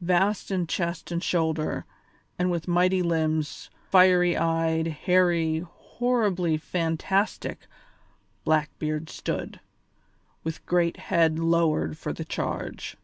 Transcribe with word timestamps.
Vast 0.00 0.52
in 0.52 0.68
chest 0.68 1.10
and 1.10 1.20
shoulder, 1.20 1.84
and 2.38 2.48
with 2.48 2.68
mighty 2.68 3.02
limbs, 3.02 3.70
fiery 3.90 4.36
eyed, 4.36 4.86
hairy, 4.86 5.66
horribly 5.68 6.56
fantastic, 6.56 7.66
Blackbeard 8.44 9.08
stood, 9.10 9.58
with 10.44 10.64
great 10.64 10.98
head 10.98 11.40
lowered 11.40 11.98
for 11.98 12.12
the 12.12 12.24
charge. 12.24 12.96